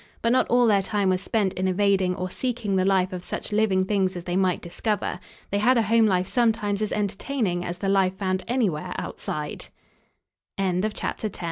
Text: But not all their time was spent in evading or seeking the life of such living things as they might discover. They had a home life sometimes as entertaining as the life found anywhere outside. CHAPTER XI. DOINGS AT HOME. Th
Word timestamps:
But 0.23 0.31
not 0.31 0.47
all 0.47 0.65
their 0.65 0.81
time 0.81 1.09
was 1.09 1.21
spent 1.21 1.53
in 1.53 1.67
evading 1.67 2.15
or 2.15 2.27
seeking 2.27 2.75
the 2.75 2.83
life 2.85 3.13
of 3.13 3.23
such 3.23 3.51
living 3.51 3.85
things 3.85 4.15
as 4.15 4.23
they 4.23 4.35
might 4.35 4.59
discover. 4.59 5.19
They 5.51 5.59
had 5.59 5.77
a 5.77 5.83
home 5.83 6.07
life 6.07 6.25
sometimes 6.27 6.81
as 6.81 6.91
entertaining 6.91 7.63
as 7.63 7.77
the 7.77 7.87
life 7.87 8.15
found 8.17 8.43
anywhere 8.47 8.93
outside. 8.97 9.67
CHAPTER 10.57 10.57
XI. 10.57 10.69
DOINGS 10.85 10.85
AT 10.85 10.97
HOME. 11.03 11.15
Th 11.31 11.39